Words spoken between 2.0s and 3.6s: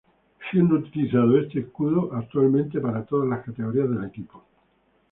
utilizado actualmente para todas las